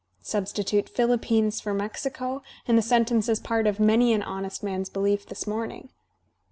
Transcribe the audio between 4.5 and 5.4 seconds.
man's belief